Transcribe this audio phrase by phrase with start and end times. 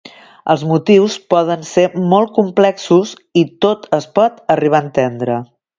[0.53, 3.15] Els motius poden ser molt complexos
[3.45, 5.43] i tot es pot arribar a entendre.